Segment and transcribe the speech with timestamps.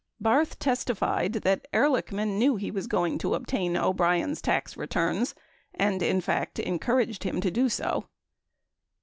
[0.19, 5.35] Barth testified that Ehrlichman knew he was going to obtain O'Brien's tax returns
[5.75, 8.07] and, in fact, encouraged him to do so.